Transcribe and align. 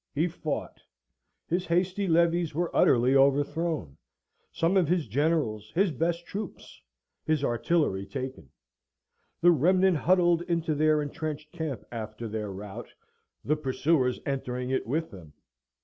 He 0.15 0.27
fought: 0.27 0.81
his 1.45 1.67
hasty 1.67 2.07
levies 2.07 2.55
were 2.55 2.75
utterly 2.75 3.15
overthrown; 3.15 3.97
some 4.51 4.75
of 4.75 4.87
his 4.87 5.07
generals, 5.07 5.71
his 5.75 5.91
best 5.91 6.25
troops, 6.25 6.81
his 7.23 7.43
artillery 7.43 8.07
taken; 8.07 8.49
the 9.41 9.51
remnant 9.51 9.97
huddled 9.97 10.41
into 10.49 10.73
their 10.73 11.03
entrenched 11.03 11.51
camp 11.51 11.83
after 11.91 12.27
their 12.27 12.51
rout, 12.51 12.91
the 13.45 13.55
pursuers 13.55 14.19
entering 14.25 14.71
it 14.71 14.87
with 14.87 15.11
them. 15.11 15.33